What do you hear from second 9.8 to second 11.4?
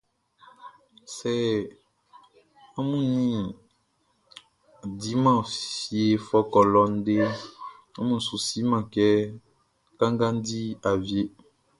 kanga di awieʼn.